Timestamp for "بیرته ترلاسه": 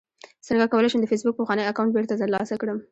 1.95-2.55